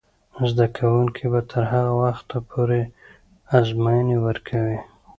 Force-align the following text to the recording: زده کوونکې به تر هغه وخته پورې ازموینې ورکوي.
زده 0.49 0.65
کوونکې 0.77 1.25
به 1.31 1.41
تر 1.51 1.63
هغه 1.73 1.93
وخته 2.03 2.37
پورې 2.49 2.81
ازموینې 3.57 4.17
ورکوي. 4.27 4.79